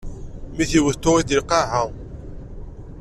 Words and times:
Mi 0.55 0.63
t-iwet 0.69 0.97
tuɣ-t 1.03 1.25
di 1.27 1.35
lqaɛa. 1.41 1.83